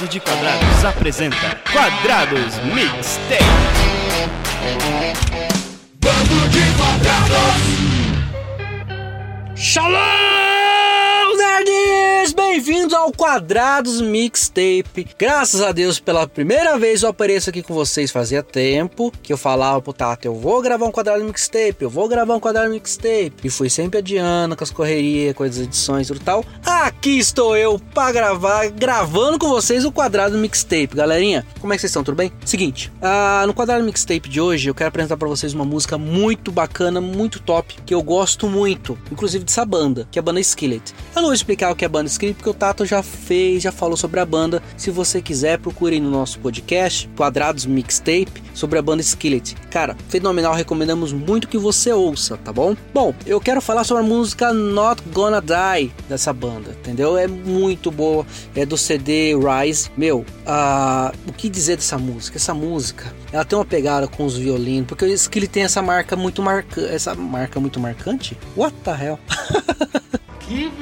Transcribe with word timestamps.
Bando 0.00 0.12
de 0.12 0.20
Quadrados 0.20 0.82
apresenta 0.82 1.60
Quadrados 1.70 2.56
Mixtape. 2.74 3.44
Bando 6.00 6.48
de 6.48 6.62
Quadrados! 6.78 7.60
Shalom, 9.54 10.39
nerds! 12.34 12.40
Bem-vindos 12.60 12.92
ao 12.92 13.10
Quadrados 13.10 14.02
Mixtape. 14.02 15.06
Graças 15.18 15.62
a 15.62 15.72
Deus, 15.72 15.98
pela 15.98 16.28
primeira 16.28 16.76
vez 16.76 17.02
eu 17.02 17.08
apareço 17.08 17.48
aqui 17.48 17.62
com 17.62 17.72
vocês. 17.72 18.10
Fazia 18.10 18.42
tempo 18.42 19.10
que 19.22 19.32
eu 19.32 19.38
falava 19.38 19.80
pro 19.80 19.94
Tato, 19.94 20.26
eu 20.26 20.34
vou 20.34 20.60
gravar 20.60 20.84
um 20.84 20.92
Quadrado 20.92 21.24
Mixtape, 21.24 21.76
eu 21.80 21.88
vou 21.88 22.06
gravar 22.06 22.34
um 22.34 22.40
Quadrado 22.40 22.68
Mixtape. 22.68 23.32
E 23.42 23.48
fui 23.48 23.70
sempre 23.70 24.00
adiando 24.00 24.56
com 24.56 24.62
as 24.62 24.70
correrias, 24.70 25.34
com 25.34 25.42
as 25.42 25.56
edições 25.56 26.10
e 26.10 26.14
tal. 26.18 26.44
Aqui 26.66 27.18
estou 27.18 27.56
eu 27.56 27.78
pra 27.94 28.12
gravar, 28.12 28.68
gravando 28.68 29.38
com 29.38 29.48
vocês 29.48 29.86
o 29.86 29.92
Quadrado 29.92 30.36
Mixtape. 30.36 30.88
Galerinha, 30.94 31.46
como 31.60 31.72
é 31.72 31.76
que 31.76 31.80
vocês 31.80 31.90
estão? 31.90 32.04
Tudo 32.04 32.16
bem? 32.16 32.30
Seguinte, 32.44 32.92
ah, 33.00 33.44
no 33.46 33.54
Quadrado 33.54 33.84
Mixtape 33.84 34.28
de 34.28 34.40
hoje 34.40 34.68
eu 34.68 34.74
quero 34.74 34.88
apresentar 34.88 35.16
pra 35.16 35.28
vocês 35.28 35.54
uma 35.54 35.64
música 35.64 35.96
muito 35.96 36.52
bacana, 36.52 37.00
muito 37.00 37.40
top, 37.40 37.76
que 37.86 37.94
eu 37.94 38.02
gosto 38.02 38.48
muito, 38.48 38.98
inclusive 39.10 39.44
dessa 39.44 39.64
banda, 39.64 40.06
que 40.10 40.18
é 40.18 40.20
a 40.20 40.22
banda 40.22 40.40
Skillet. 40.40 40.92
Eu 41.16 41.22
não 41.22 41.28
vou 41.28 41.34
explicar 41.34 41.70
o 41.70 41.74
que 41.74 41.84
é 41.84 41.86
a 41.86 41.88
banda 41.88 42.06
Skillet, 42.06 42.19
porque 42.28 42.48
o 42.48 42.54
Tato 42.54 42.84
já 42.84 43.02
fez, 43.02 43.62
já 43.62 43.72
falou 43.72 43.96
sobre 43.96 44.20
a 44.20 44.24
banda. 44.24 44.62
Se 44.76 44.90
você 44.90 45.20
quiser, 45.20 45.58
procure 45.58 45.98
no 46.00 46.10
nosso 46.10 46.38
podcast, 46.38 47.08
Quadrados 47.16 47.66
Mixtape, 47.66 48.42
sobre 48.54 48.78
a 48.78 48.82
banda 48.82 49.02
Skillet. 49.02 49.56
Cara, 49.70 49.96
fenomenal, 50.08 50.54
recomendamos 50.54 51.12
muito 51.12 51.48
que 51.48 51.58
você 51.58 51.92
ouça, 51.92 52.36
tá 52.36 52.52
bom? 52.52 52.76
Bom, 52.92 53.14
eu 53.26 53.40
quero 53.40 53.60
falar 53.60 53.84
sobre 53.84 54.02
a 54.02 54.06
música 54.06 54.52
Not 54.52 55.02
Gonna 55.12 55.40
Die 55.40 55.92
dessa 56.08 56.32
banda, 56.32 56.70
entendeu? 56.80 57.16
É 57.16 57.26
muito 57.26 57.90
boa, 57.90 58.26
é 58.54 58.66
do 58.66 58.76
CD 58.76 59.34
Rise. 59.34 59.90
Meu, 59.96 60.24
ah, 60.46 61.12
o 61.26 61.32
que 61.32 61.48
dizer 61.48 61.76
dessa 61.76 61.98
música? 61.98 62.36
Essa 62.36 62.54
música, 62.54 63.12
ela 63.32 63.44
tem 63.44 63.58
uma 63.58 63.64
pegada 63.64 64.06
com 64.06 64.24
os 64.24 64.36
violinos, 64.36 64.88
porque 64.88 65.04
o 65.04 65.08
Skillet 65.08 65.50
tem 65.50 65.62
essa 65.62 65.80
marca 65.80 66.16
muito 66.16 66.42
marcante, 66.42 66.92
essa 66.92 67.14
marca 67.14 67.60
muito 67.60 67.80
marcante? 67.80 68.36
What 68.56 68.74
the 68.84 68.90
hell? 68.90 69.18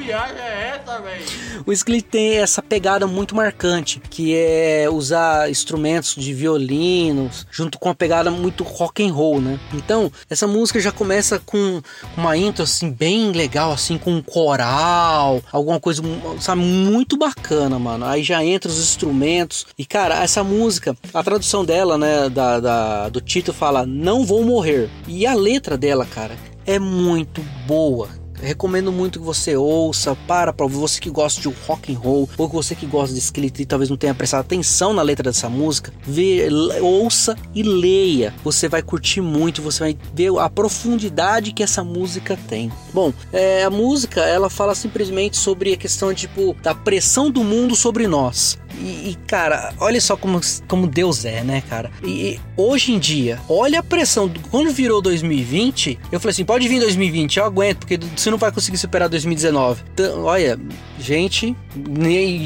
Viagem 0.09 0.41
é 0.41 0.81
essa, 0.81 0.99
velho? 1.01 1.23
O 1.67 1.71
Skillet 1.71 2.01
tem 2.01 2.37
essa 2.37 2.63
pegada 2.63 3.05
muito 3.05 3.35
marcante, 3.35 4.01
que 4.09 4.35
é 4.35 4.89
usar 4.91 5.51
instrumentos 5.51 6.15
de 6.15 6.33
violinos 6.33 7.45
junto 7.51 7.77
com 7.77 7.89
uma 7.89 7.93
pegada 7.93 8.31
muito 8.31 8.63
rock 8.63 9.07
and 9.07 9.13
roll, 9.13 9.39
né? 9.39 9.59
Então, 9.71 10.11
essa 10.27 10.47
música 10.47 10.79
já 10.79 10.91
começa 10.91 11.37
com 11.37 11.79
uma 12.17 12.35
intro 12.35 12.63
assim 12.63 12.89
bem 12.89 13.31
legal, 13.33 13.71
assim 13.71 13.99
com 13.99 14.11
um 14.11 14.21
coral, 14.23 15.43
alguma 15.51 15.79
coisa, 15.79 16.01
sabe, 16.39 16.63
muito 16.63 17.15
bacana, 17.15 17.77
mano. 17.77 18.03
Aí 18.03 18.23
já 18.23 18.43
entra 18.43 18.71
os 18.71 18.79
instrumentos 18.79 19.67
e 19.77 19.85
cara, 19.85 20.23
essa 20.23 20.43
música, 20.43 20.97
a 21.13 21.23
tradução 21.23 21.63
dela, 21.63 21.99
né, 21.99 22.29
da, 22.29 22.59
da 22.59 23.09
do 23.09 23.21
título 23.21 23.55
fala 23.55 23.85
"Não 23.85 24.25
vou 24.25 24.43
morrer" 24.43 24.89
e 25.07 25.27
a 25.27 25.35
letra 25.35 25.77
dela, 25.77 26.03
cara, 26.03 26.35
é 26.65 26.79
muito 26.79 27.43
boa. 27.67 28.18
Recomendo 28.41 28.91
muito 28.91 29.19
que 29.19 29.25
você 29.25 29.55
ouça, 29.55 30.15
para 30.27 30.53
para 30.53 30.65
você 30.67 30.99
que 30.99 31.09
gosta 31.09 31.41
de 31.41 31.47
rock 31.67 31.93
and 31.93 31.97
roll, 31.97 32.29
ou 32.37 32.47
você 32.47 32.75
que 32.75 32.85
gosta 32.85 33.13
de 33.13 33.19
Skillet 33.19 33.61
e 33.61 33.65
talvez 33.65 33.89
não 33.89 33.97
tenha 33.97 34.13
prestado 34.13 34.41
atenção 34.41 34.93
na 34.93 35.01
letra 35.01 35.23
dessa 35.23 35.49
música, 35.49 35.93
vê, 36.03 36.47
ouça 36.81 37.35
e 37.53 37.63
leia. 37.63 38.33
Você 38.43 38.67
vai 38.67 38.81
curtir 38.81 39.21
muito, 39.21 39.61
você 39.61 39.79
vai 39.79 39.97
ver 40.13 40.37
a 40.37 40.49
profundidade 40.49 41.51
que 41.51 41.63
essa 41.63 41.83
música 41.83 42.37
tem. 42.47 42.71
Bom, 42.93 43.13
é, 43.31 43.63
a 43.63 43.69
música 43.69 44.21
ela 44.21 44.49
fala 44.49 44.75
simplesmente 44.75 45.37
sobre 45.37 45.73
a 45.73 45.77
questão 45.77 46.13
tipo 46.13 46.55
da 46.61 46.73
pressão 46.73 47.29
do 47.29 47.43
mundo 47.43 47.75
sobre 47.75 48.07
nós. 48.07 48.57
E, 48.79 49.09
e, 49.09 49.17
cara, 49.27 49.73
olha 49.79 49.99
só 49.99 50.15
como, 50.15 50.39
como 50.67 50.87
Deus 50.87 51.25
é, 51.25 51.43
né, 51.43 51.61
cara? 51.69 51.91
E, 52.03 52.09
e, 52.09 52.39
hoje 52.55 52.93
em 52.93 52.99
dia, 52.99 53.39
olha 53.49 53.79
a 53.79 53.83
pressão. 53.83 54.31
Quando 54.49 54.71
virou 54.71 55.01
2020, 55.01 55.99
eu 56.11 56.19
falei 56.19 56.31
assim: 56.31 56.45
pode 56.45 56.67
vir 56.67 56.79
2020, 56.79 57.37
eu 57.37 57.45
aguento, 57.45 57.79
porque 57.79 57.99
você 58.15 58.31
não 58.31 58.37
vai 58.37 58.51
conseguir 58.51 58.77
superar 58.77 59.09
2019. 59.09 59.83
Então, 59.93 60.23
olha, 60.23 60.57
gente, 60.99 61.55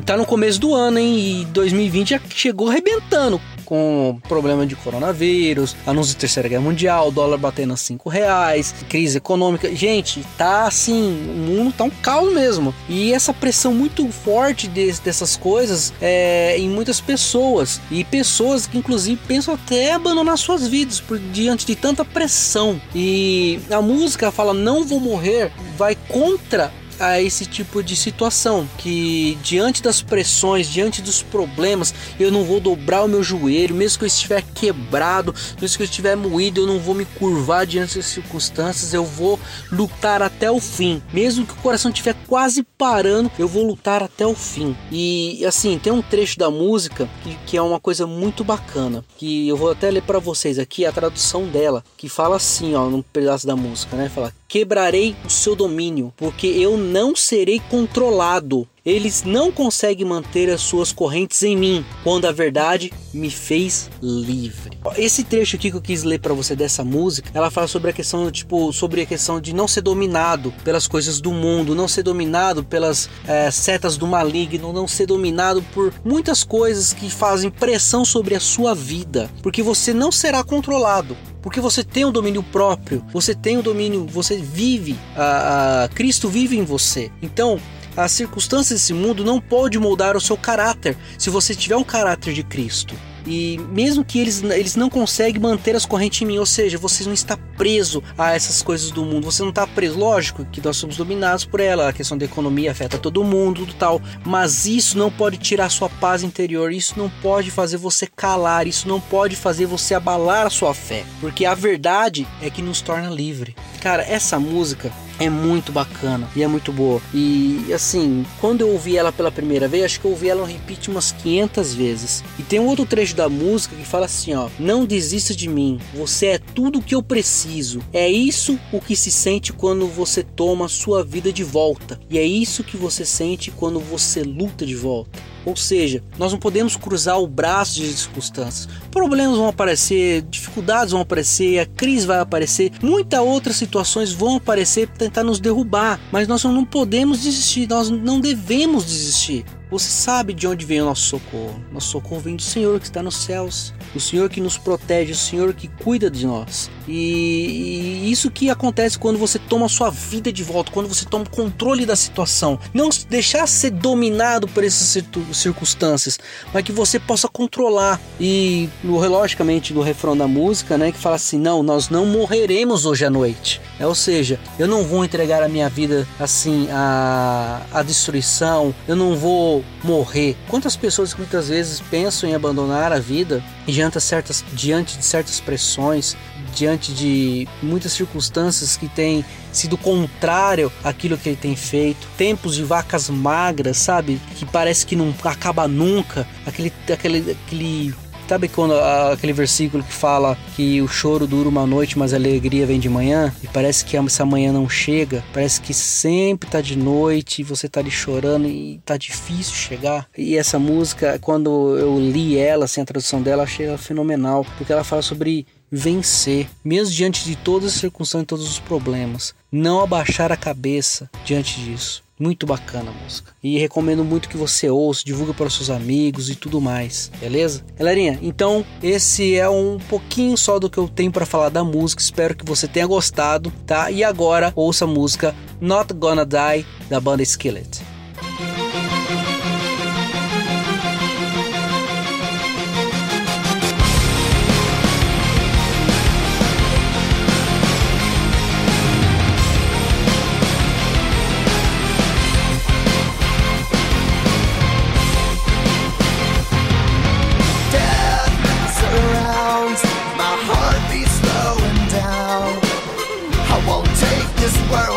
tá 0.06 0.18
no 0.18 0.26
começo 0.26 0.60
do 0.60 0.74
ano, 0.74 1.00
hein? 1.00 1.42
E 1.42 1.46
2020 1.46 2.10
já 2.10 2.22
chegou 2.30 2.70
arrebentando 2.70 3.40
com 3.64 4.20
problema 4.28 4.66
de 4.66 4.76
coronavírus, 4.76 5.76
anúncio 5.86 6.14
de 6.14 6.20
terceira 6.20 6.50
guerra 6.50 6.62
mundial, 6.62 7.12
dólar 7.12 7.38
batendo 7.38 7.74
a 7.74 7.78
5 7.78 8.10
reais, 8.10 8.74
crise 8.90 9.18
econômica. 9.18 9.74
Gente, 9.76 10.26
tá 10.38 10.68
assim, 10.68 10.94
o 11.30 11.52
mundo 11.52 11.74
tá 11.74 11.84
um 11.84 11.90
caos 11.90 12.34
mesmo. 12.34 12.74
E 12.88 13.14
essa 13.14 13.34
pressão 13.34 13.74
muito 13.74 14.08
forte 14.12 14.68
de, 14.68 14.92
dessas 15.00 15.36
coisas 15.36 15.94
é, 16.02 16.58
em 16.58 16.70
muitas 16.70 17.00
pessoas. 17.02 17.82
E 17.90 18.04
pessoas 18.04 18.68
que 18.68 18.78
inclusive 18.78 19.20
pensam 19.28 19.54
até 19.54 19.94
abandonar 19.94 20.38
suas 20.38 20.68
vidas 20.68 21.00
por 21.00 21.18
diante 21.18 21.66
de 21.66 21.76
tanta 21.76 22.06
pressão. 22.06 22.80
E 22.94 23.60
a 23.72 23.82
música 23.82 24.32
fala 24.32 24.54
não 24.54 24.86
vou 24.86 25.00
morrer, 25.00 25.52
vai 25.78 25.96
contra 26.08 26.72
a 27.00 27.22
esse 27.22 27.46
tipo 27.46 27.84
de 27.84 27.96
situação 27.96 28.68
que 28.78 29.38
diante 29.44 29.82
das 29.82 30.02
pressões, 30.02 30.68
diante 30.68 31.02
dos 31.02 31.22
problemas, 31.22 31.94
eu 32.20 32.32
não 32.32 32.44
vou 32.44 32.60
dobrar 32.60 33.04
o 33.04 33.08
meu 33.08 33.24
joelho, 33.24 33.76
mesmo 33.76 34.00
que 34.00 34.06
eu 34.06 34.08
estiver 34.08 34.44
quebrado, 34.54 35.34
mesmo 35.62 35.78
que 35.78 35.84
eu 35.84 35.86
estiver 35.86 36.16
moído, 36.16 36.62
eu 36.62 36.68
não 36.68 36.80
vou 36.80 36.96
me 36.96 37.06
curvar 37.06 37.66
diante 37.66 37.98
das 37.98 38.06
circunstâncias, 38.06 38.94
eu 38.94 39.06
vou 39.06 39.40
lutar 39.72 40.22
até 40.22 40.50
o 40.50 40.60
fim, 40.60 41.02
mesmo 41.12 41.46
que 41.46 41.54
o 41.54 41.58
coração 41.58 41.92
estiver 41.92 42.16
quase 42.28 42.64
parando, 42.78 43.32
eu 43.38 43.48
vou 43.48 43.66
lutar 43.66 44.04
até 44.04 44.26
o 44.26 44.36
fim. 44.36 44.76
E 44.92 45.46
assim, 45.46 45.78
tem 45.78 45.92
um 45.92 46.02
trecho 46.02 46.38
da 46.38 46.50
música 46.50 47.10
que, 47.24 47.36
que 47.46 47.58
é 47.58 47.62
uma 47.62 47.80
coisa 47.80 48.06
muito 48.06 48.44
bacana, 48.44 49.04
que 49.18 49.48
eu 49.48 49.58
vou 49.58 49.72
até 49.72 49.90
ler 49.90 50.04
para 50.04 50.20
vocês 50.20 50.60
aqui 50.60 50.86
a 50.86 50.92
tradução 50.92 51.48
dela, 51.48 51.84
que 51.98 52.10
fala 52.10 52.36
assim, 52.36 52.76
ó, 52.76 52.90
num 52.90 53.02
pedaço 53.02 53.48
da 53.48 53.56
música, 53.56 53.96
né? 53.96 54.10
Fala: 54.10 54.34
"Quebrarei 54.54 55.16
o 55.26 55.32
seu 55.32 55.56
domínio, 55.56 56.14
porque 56.16 56.46
eu 56.46 56.78
não 56.78 57.16
serei 57.16 57.60
controlado. 57.72 58.68
Eles 58.86 59.24
não 59.24 59.50
conseguem 59.50 60.06
manter 60.06 60.50
as 60.50 60.60
suas 60.60 60.92
correntes 60.92 61.42
em 61.42 61.56
mim, 61.56 61.86
quando 62.04 62.26
a 62.26 62.34
verdade 62.34 62.92
me 63.14 63.30
fez 63.30 63.90
livre. 64.02 64.78
Esse 64.98 65.24
trecho 65.24 65.56
aqui 65.56 65.72
que 65.72 65.78
eu 65.78 65.82
quis 65.82 66.04
ler 66.04 66.20
para 66.20 66.34
você 66.34 66.54
dessa 66.54 66.84
música, 66.84 67.32
ela 67.34 67.50
fala 67.50 67.66
sobre 67.66 67.92
a 67.92 67.94
questão 67.94 68.30
tipo 68.30 68.74
sobre 68.74 69.02
a 69.02 69.06
questão 69.06 69.40
de 69.40 69.56
não 69.56 69.70
ser 69.70 69.80
dominado 69.80 70.54
pelas 70.66 70.86
coisas 70.86 71.22
do 71.22 71.32
mundo, 71.32 71.74
não 71.74 71.88
ser 71.88 72.04
dominado 72.04 72.62
pelas 72.62 73.10
é, 73.26 73.50
setas 73.50 73.96
do 73.96 74.06
maligno, 74.06 74.74
não 74.74 74.86
ser 74.86 75.06
dominado 75.06 75.64
por 75.74 75.94
muitas 76.04 76.44
coisas 76.44 76.92
que 76.92 77.10
fazem 77.10 77.50
pressão 77.50 78.04
sobre 78.04 78.36
a 78.36 78.40
sua 78.42 78.76
vida, 78.76 79.32
porque 79.42 79.64
você 79.64 79.94
não 79.94 80.12
será 80.12 80.44
controlado 80.44 81.16
porque 81.42 81.60
você 81.60 81.84
tem 81.84 82.06
um 82.06 82.12
domínio 82.12 82.42
próprio, 82.42 83.06
você 83.12 83.36
tem 83.36 83.58
um 83.58 83.62
domínio, 83.62 84.08
você 84.08 84.38
vive, 84.38 84.98
a, 85.14 85.84
a, 85.84 85.88
Cristo 85.90 86.30
vive 86.30 86.58
em 86.58 86.64
você. 86.64 87.12
Então, 87.22 87.60
as 87.96 88.12
circunstâncias 88.12 88.80
desse 88.80 88.94
mundo 88.94 89.24
não 89.24 89.40
pode 89.40 89.78
moldar 89.80 90.16
o 90.16 90.22
seu 90.22 90.38
caráter 90.38 90.98
se 91.18 91.30
você 91.30 91.56
tiver 91.56 91.76
um 91.76 91.84
caráter 91.84 92.34
de 92.34 92.44
Cristo. 92.44 92.96
E 93.26 93.58
mesmo 93.70 94.04
que 94.04 94.20
eles, 94.20 94.44
eles 94.44 94.76
não 94.76 94.90
conseguem 94.90 95.42
manter 95.42 95.76
as 95.76 95.86
correntes 95.86 96.22
em 96.22 96.26
mim, 96.26 96.38
ou 96.38 96.46
seja, 96.46 96.78
você 96.78 97.06
não 97.06 97.14
está 97.14 97.38
preso 97.38 98.04
a 98.18 98.34
essas 98.34 98.62
coisas 98.62 98.92
do 98.92 99.06
mundo, 99.06 99.24
você 99.24 99.42
não 99.42 99.50
está 99.50 99.66
preso. 99.66 99.98
Lógico 99.98 100.46
que 100.46 100.62
nós 100.62 100.78
somos 100.78 100.98
dominados 100.98 101.46
por 101.46 101.60
ela, 101.60 101.90
a 101.90 101.94
questão 101.94 102.18
da 102.18 102.26
economia 102.26 102.72
afeta 102.72 102.98
todo 102.98 103.24
mundo, 103.24 103.62
tudo 103.62 103.74
tal, 103.76 104.02
mas 104.26 104.66
isso 104.66 104.98
não 104.98 105.10
pode 105.10 105.38
tirar 105.38 105.70
sua 105.70 105.90
paz 105.90 106.24
interior, 106.24 106.74
isso 106.74 106.96
não 106.98 107.10
pode 107.22 107.50
fazer 107.50 107.78
você 107.78 108.08
calar, 108.08 108.68
isso 108.68 108.88
não 108.88 109.00
pode 109.00 109.36
fazer 109.36 109.66
você 109.66 109.94
abalar 109.94 110.48
a 110.48 110.50
sua 110.50 110.74
fé, 110.74 111.06
porque 111.22 111.46
a 111.46 111.56
verdade 111.56 112.28
é 112.42 112.50
que 112.50 112.62
nos 112.62 112.82
torna 112.82 113.10
livre. 113.10 113.56
Cara, 113.84 114.02
essa 114.04 114.40
música 114.40 114.94
é 115.20 115.30
muito 115.30 115.74
bacana 115.74 116.30
e 116.38 116.42
é 116.42 116.48
muito 116.48 116.72
boa. 116.72 117.02
E 117.14 117.66
assim, 117.74 118.26
quando 118.40 118.62
eu 118.62 118.70
ouvi 118.70 118.96
ela 118.96 119.12
pela 119.12 119.30
primeira 119.30 119.68
vez, 119.68 119.84
acho 119.84 120.00
que 120.00 120.06
eu 120.06 120.12
ouvi 120.12 120.30
ela 120.30 120.40
no 120.40 120.48
repeat 120.48 120.90
umas 120.90 121.12
500 121.12 121.74
vezes. 121.74 122.24
E 122.40 122.44
tem 122.44 122.62
um 122.62 122.68
outro 122.68 122.86
trecho 122.86 123.14
da 123.14 123.28
música 123.28 123.76
que 123.76 123.84
fala 123.84 124.06
assim, 124.06 124.34
ó: 124.36 124.48
"Não 124.58 124.86
desista 124.86 125.36
de 125.36 125.50
mim. 125.50 125.82
Você 125.96 126.28
é 126.28 126.38
tudo 126.38 126.80
o 126.80 126.82
que 126.82 126.96
eu 126.96 127.04
preciso. 127.04 127.82
É 127.92 128.10
isso 128.10 128.58
o 128.72 128.80
que 128.80 128.96
se 128.96 129.12
sente 129.12 129.52
quando 129.52 129.86
você 129.86 130.24
toma 130.24 130.70
sua 130.70 131.04
vida 131.04 131.34
de 131.34 131.44
volta. 131.44 132.00
E 132.10 132.18
é 132.18 132.24
isso 132.24 132.64
que 132.64 132.78
você 132.78 133.04
sente 133.06 133.52
quando 133.52 133.82
você 133.82 134.24
luta 134.24 134.66
de 134.66 134.78
volta." 134.78 135.33
Ou 135.46 135.56
seja, 135.56 136.04
nós 136.18 136.32
não 136.32 136.40
podemos 136.40 136.76
cruzar 136.76 137.20
o 137.20 137.28
braço 137.28 137.76
de 137.76 137.94
circunstâncias. 137.94 138.68
Problemas 138.92 139.38
vão 139.38 139.48
aparecer, 139.48 140.22
dificuldades 140.24 140.92
vão 140.92 141.02
aparecer, 141.02 141.60
a 141.60 141.66
crise 141.66 142.06
vai 142.06 142.20
aparecer, 142.20 142.72
muitas 142.82 143.20
outras 143.20 143.56
situações 143.56 144.12
vão 144.12 144.38
aparecer 144.38 144.88
para 144.88 144.98
tentar 144.98 145.24
nos 145.24 145.40
derrubar, 145.40 146.00
mas 146.12 146.28
nós 146.28 146.44
não 146.44 146.66
podemos 146.66 147.22
desistir, 147.22 147.68
nós 147.68 147.90
não 147.90 148.20
devemos 148.20 148.86
desistir. 148.86 149.46
Você 149.70 149.90
sabe 149.90 150.34
de 150.34 150.48
onde 150.48 150.66
vem 150.66 150.82
o 150.82 150.86
nosso 150.86 151.02
socorro. 151.02 151.60
Nosso 151.72 151.88
socorro 151.88 152.22
vem 152.22 152.36
do 152.36 152.44
Senhor 152.44 152.80
que 152.80 152.86
está 152.86 153.02
nos 153.02 153.16
céus. 153.16 153.74
O 153.96 154.00
Senhor 154.00 154.30
que 154.30 154.42
nos 154.42 154.58
protege, 154.58 155.12
o 155.12 155.16
Senhor 155.16 155.54
que 155.54 155.68
cuida 155.68 156.10
de 156.10 156.26
nós. 156.26 156.70
E, 156.88 158.04
e 158.04 158.12
isso 158.12 158.30
que 158.30 158.50
acontece 158.50 158.98
quando 158.98 159.18
você 159.18 159.40
toma 159.40 159.70
sua 159.70 159.90
vida 159.90 160.32
de 160.32 160.44
volta, 160.44 160.72
quando 160.72 160.88
você 160.88 161.06
toma 161.06 161.26
o 161.26 161.30
controle 161.30 161.86
da 161.86 161.96
situação. 161.96 162.60
Não 162.74 162.90
deixar 163.10 163.48
ser 163.48 163.72
dominado 163.72 164.48
por 164.48 164.64
essas 164.64 165.04
circunstâncias, 165.32 166.20
mas 166.54 166.64
que 166.64 166.72
você 166.72 167.00
possa 167.00 167.28
controlar. 167.28 168.00
E 168.20 168.70
logicamente 168.84 169.74
do 169.74 169.82
refrão 169.82 170.16
da 170.16 170.28
música, 170.28 170.78
né, 170.78 170.92
que 170.92 170.98
fala 170.98 171.16
assim: 171.16 171.38
"Não, 171.38 171.64
nós 171.64 171.90
não 171.90 172.06
morreremos 172.06 172.86
hoje 172.86 173.06
à 173.06 173.10
noite". 173.10 173.62
É, 173.80 173.88
ou 173.88 173.96
seja, 173.96 174.40
eu 174.60 174.68
não 174.68 174.84
vou 174.84 175.04
entregar 175.04 175.42
a 175.42 175.48
minha 175.48 175.70
vida 175.70 176.08
assim 176.20 176.68
a, 176.72 177.62
a 177.72 177.84
destruição, 177.84 178.74
eu 178.88 178.96
não 178.96 179.16
vou 179.16 179.64
morrer. 179.84 180.36
Quantas 180.48 180.76
pessoas 180.76 181.14
que 181.14 181.20
muitas 181.20 181.50
vezes 181.50 181.82
pensam 181.82 182.30
em 182.30 182.36
abandonar 182.36 182.92
a 182.92 183.00
vida 183.00 183.44
diante, 183.84 184.00
certas, 184.00 184.46
diante 184.54 184.98
de 184.98 185.04
certas 185.04 185.40
pressões, 185.42 186.16
diante 186.56 186.94
de 186.94 187.48
muitas 187.62 187.92
circunstâncias 187.92 188.78
que 188.78 188.88
têm 188.88 189.26
sido 189.52 189.78
contrário 189.78 190.72
àquilo 190.84 191.18
que 191.18 191.30
ele 191.30 191.36
tem 191.36 191.56
feito, 191.56 192.08
tempos 192.18 192.56
de 192.56 192.64
vacas 192.64 193.10
magras, 193.10 193.78
sabe? 193.78 194.22
Que 194.36 194.46
parece 194.46 194.86
que 194.86 194.96
não 194.96 195.14
acaba 195.24 195.68
nunca, 195.68 196.26
aquele, 196.46 196.72
aquele, 196.92 197.32
aquele 197.32 197.96
Sabe 198.28 198.48
quando 198.48 198.74
aquele 199.12 199.34
versículo 199.34 199.84
que 199.84 199.94
fala 199.94 200.36
que 200.56 200.82
o 200.82 200.88
choro 200.88 201.28
dura 201.28 201.48
uma 201.48 201.68
noite, 201.68 202.00
mas 202.00 202.14
a 202.14 202.18
alegria 202.18 202.66
vem 202.66 202.80
de 202.80 202.90
manhã? 202.90 203.32
E 203.44 203.48
parece 203.48 203.86
que 203.86 203.96
essa 203.96 204.26
manhã 204.26 204.52
não 204.52 204.68
chega, 204.68 205.24
parece 205.32 205.62
que 205.62 205.74
sempre 205.74 206.50
tá 206.50 206.60
de 206.62 206.76
noite 206.76 207.42
e 207.42 207.44
você 207.44 207.70
tá 207.70 207.80
ali 207.80 207.92
chorando 207.92 208.48
e 208.48 208.82
tá 208.86 208.98
difícil 208.98 209.54
chegar. 209.54 210.08
E 210.18 210.36
essa 210.38 210.58
música, 210.58 211.20
quando 211.22 211.78
eu 211.78 212.00
li 212.00 212.38
ela, 212.38 212.66
assim, 212.66 212.82
a 212.82 212.86
tradução 212.86 213.22
dela, 213.22 213.44
achei 213.44 213.68
ela 213.68 213.78
fenomenal, 213.78 214.46
porque 214.58 214.74
ela 214.74 214.84
fala 214.84 215.02
sobre 215.02 215.46
vencer, 215.76 216.48
mesmo 216.64 216.94
diante 216.94 217.26
de 217.26 217.36
todas 217.36 217.74
as 217.74 217.80
circunstâncias 217.80 218.24
e 218.24 218.28
todos 218.28 218.48
os 218.48 218.60
problemas. 218.60 219.34
Não 219.52 219.82
abaixar 219.82 220.32
a 220.32 220.38
cabeça 220.38 221.10
diante 221.26 221.60
disso. 221.60 222.04
Muito 222.20 222.46
bacana 222.46 222.92
a 222.92 223.04
música. 223.04 223.34
E 223.44 223.58
recomendo 223.58 224.04
muito 224.04 224.30
que 224.30 224.38
você 224.38 224.70
ouça, 224.70 225.04
divulgue 225.04 225.34
para 225.34 225.48
os 225.48 225.56
seus 225.56 225.72
amigos 225.72 226.30
e 226.30 226.36
tudo 226.36 226.62
mais, 226.62 227.12
beleza? 227.20 227.66
Galerinha, 227.76 228.20
então 228.22 228.64
esse 228.84 229.36
é 229.36 229.50
um 229.50 229.80
pouquinho 229.90 230.38
só 230.38 230.60
do 230.60 230.70
que 230.70 230.78
eu 230.78 230.88
tenho 230.88 231.12
para 231.12 231.26
falar 231.26 231.50
da 231.50 231.64
música. 231.64 232.04
Espero 232.04 232.36
que 232.36 232.46
você 232.46 232.68
tenha 232.68 232.86
gostado, 232.86 233.52
tá? 233.66 233.90
E 233.90 234.04
agora 234.04 234.54
ouça 234.56 234.86
a 234.86 234.88
música 234.88 235.36
Not 235.60 235.92
Gonna 235.94 236.24
Die 236.24 236.66
da 236.88 237.00
banda 237.00 237.24
Skillet. 237.24 237.83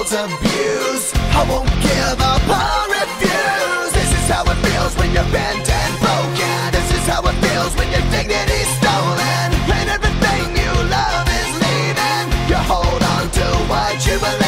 world's 0.06 0.34
abused. 0.34 1.16
I 1.16 1.46
won't 1.48 1.68
give 1.82 2.20
up, 2.20 2.42
I 2.46 2.86
refuse. 2.90 3.92
This 3.92 4.12
is 4.12 4.28
how 4.30 4.42
it 4.44 4.56
feels 4.66 4.94
when 4.96 5.12
you're 5.12 5.32
bent 5.32 5.68
and 5.68 5.94
broken. 6.00 6.72
This 6.72 6.90
is 6.92 7.06
how 7.06 7.22
it 7.22 7.34
feels 7.44 7.74
when 7.76 7.90
your 7.90 8.04
dignity's 8.10 8.68
stolen. 8.78 9.48
And 9.76 9.90
everything 9.90 10.56
you 10.56 10.72
love 10.90 11.26
is 11.28 11.50
leaving. 11.62 12.26
You 12.48 12.56
hold 12.56 13.02
on 13.02 13.30
to 13.30 13.46
what 13.68 14.06
you 14.06 14.18
believe. 14.18 14.45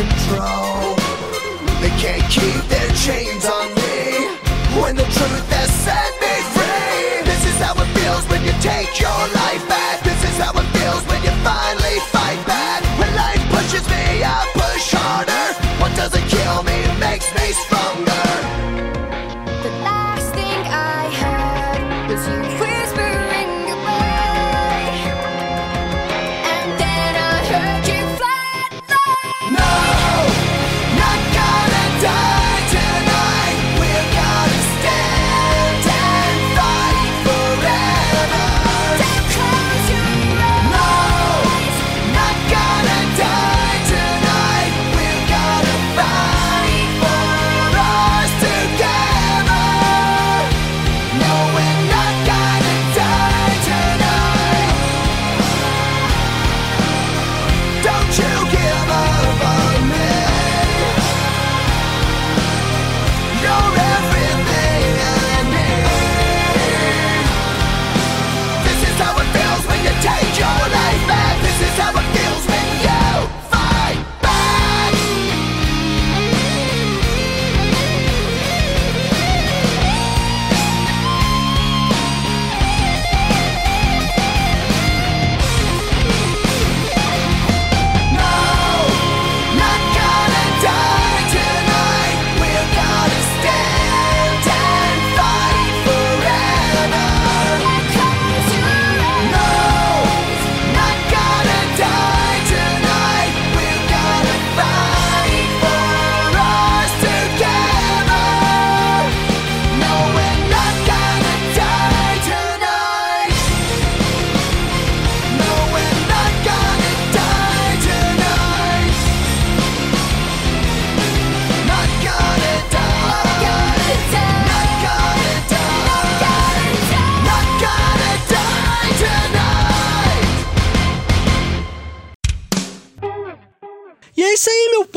control. 0.00 0.96
They 1.84 1.92
can't 2.00 2.24
keep 2.32 2.62
their 2.72 2.90
chains 3.04 3.44
on 3.44 3.68
me 3.76 4.32
when 4.80 4.96
the 4.96 5.04
truth 5.16 5.48
has 5.52 5.70
set 5.84 6.12
me 6.24 6.34
free. 6.56 7.20
This 7.28 7.42
is 7.44 7.56
how 7.60 7.74
it 7.76 7.90
feels 7.98 8.24
when 8.32 8.40
you 8.48 8.54
take 8.64 8.92
your 8.96 9.20
life 9.42 9.64
back. 9.68 10.00
This 10.00 10.20
is 10.24 10.36
how 10.40 10.52
it 10.56 10.68
feels 10.76 11.04
when 11.04 11.20
you 11.22 11.34
finally 11.44 11.98
fight 12.16 12.40
back. 12.46 12.80
When 12.98 13.10
life 13.14 13.44
pushes 13.52 13.84
me, 13.92 14.24
I 14.24 14.40
push 14.56 14.88
harder. 14.96 15.46
What 15.80 15.92
doesn't 15.96 16.26
kill 16.32 16.62
me 16.62 16.78
makes 16.98 17.28
me 17.36 17.52
stronger. 17.64 18.29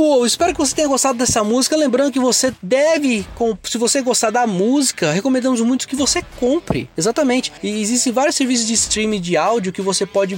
Povo. 0.03 0.25
Espero 0.25 0.51
que 0.51 0.59
você 0.59 0.75
tenha 0.75 0.87
gostado 0.87 1.17
dessa 1.17 1.43
música. 1.45 1.77
Lembrando 1.77 2.11
que 2.11 2.19
você 2.19 2.53
deve, 2.61 3.25
se 3.63 3.77
você 3.77 4.01
gostar 4.01 4.31
da 4.31 4.45
música, 4.45 5.13
recomendamos 5.13 5.61
muito 5.61 5.87
que 5.87 5.95
você 5.95 6.21
compre. 6.37 6.89
Exatamente. 6.97 7.53
E 7.63 7.81
existem 7.81 8.11
vários 8.11 8.35
serviços 8.35 8.67
de 8.67 8.73
streaming 8.73 9.21
de 9.21 9.37
áudio 9.37 9.71
que 9.71 9.81
você 9.81 10.05
pode 10.05 10.37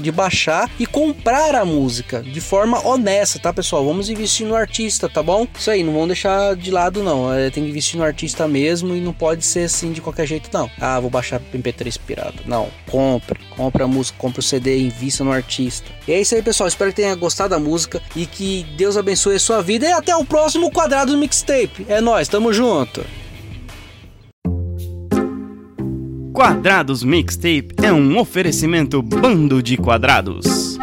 de 0.00 0.10
baixar 0.10 0.68
e 0.80 0.86
comprar 0.86 1.54
a 1.54 1.64
música 1.64 2.22
de 2.22 2.40
forma 2.40 2.84
honesta, 2.84 3.38
tá, 3.38 3.52
pessoal? 3.52 3.84
Vamos 3.84 4.10
investir 4.10 4.46
no 4.46 4.56
artista, 4.56 5.08
tá 5.08 5.22
bom? 5.22 5.46
Isso 5.56 5.70
aí, 5.70 5.84
não 5.84 5.92
vamos 5.92 6.08
deixar 6.08 6.56
de 6.56 6.72
lado, 6.72 7.02
não. 7.02 7.32
É, 7.32 7.50
tem 7.50 7.62
que 7.62 7.70
investir 7.70 7.96
no 7.96 8.04
artista 8.04 8.48
mesmo 8.48 8.96
e 8.96 9.00
não 9.00 9.12
pode 9.12 9.44
ser 9.44 9.66
assim 9.66 9.92
de 9.92 10.00
qualquer 10.00 10.26
jeito, 10.26 10.50
não. 10.52 10.68
Ah, 10.80 10.98
vou 10.98 11.08
baixar 11.08 11.40
MP3 11.54 11.98
pirata. 12.04 12.42
Não, 12.46 12.68
compre. 12.90 13.38
Compre 13.56 13.84
a 13.84 13.86
música, 13.86 14.18
compre 14.18 14.40
o 14.40 14.42
CD, 14.42 14.76
invista 14.80 15.22
no 15.22 15.30
artista. 15.30 15.88
E 16.08 16.12
é 16.12 16.20
isso 16.20 16.34
aí, 16.34 16.42
pessoal. 16.42 16.66
Espero 16.66 16.90
que 16.90 16.96
tenha 16.96 17.14
gostado 17.14 17.50
da 17.50 17.60
música 17.60 18.02
e 18.16 18.26
que 18.26 18.66
Deus 18.76 18.96
abençoe 18.96 19.03
a 19.12 19.38
sua 19.38 19.62
vida. 19.62 19.86
E 19.86 19.92
até 19.92 20.14
o 20.16 20.24
próximo 20.24 20.70
quadrado 20.70 21.12
do 21.12 21.18
mixtape. 21.18 21.86
É 21.88 22.00
nós, 22.00 22.28
tamo 22.28 22.52
junto. 22.52 23.04
Quadrados 26.34 27.04
Mixtape 27.04 27.68
é 27.80 27.92
um 27.92 28.18
oferecimento. 28.18 29.00
Bando 29.00 29.62
de 29.62 29.76
quadrados. 29.76 30.76